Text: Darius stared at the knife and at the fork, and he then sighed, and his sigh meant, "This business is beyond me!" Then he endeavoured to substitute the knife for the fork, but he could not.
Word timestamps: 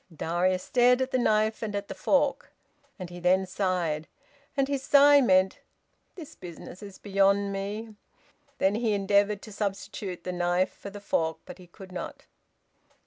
Darius 0.11 0.63
stared 0.63 0.99
at 0.99 1.11
the 1.11 1.19
knife 1.19 1.61
and 1.61 1.75
at 1.75 1.87
the 1.87 1.93
fork, 1.93 2.51
and 2.97 3.11
he 3.11 3.19
then 3.19 3.45
sighed, 3.45 4.07
and 4.57 4.67
his 4.67 4.81
sigh 4.81 5.21
meant, 5.21 5.59
"This 6.15 6.33
business 6.33 6.81
is 6.81 6.97
beyond 6.97 7.53
me!" 7.53 7.93
Then 8.57 8.73
he 8.73 8.93
endeavoured 8.95 9.43
to 9.43 9.51
substitute 9.53 10.23
the 10.23 10.31
knife 10.31 10.73
for 10.73 10.89
the 10.89 11.01
fork, 11.01 11.37
but 11.45 11.59
he 11.59 11.67
could 11.67 11.91
not. 11.91 12.25